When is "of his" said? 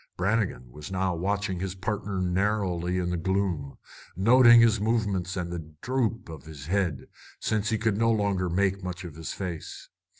6.27-6.65, 9.03-9.31